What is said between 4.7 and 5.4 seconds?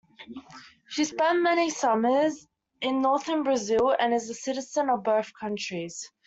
of both